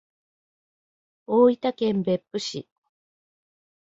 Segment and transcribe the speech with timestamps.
[1.27, 2.67] 大分県別府市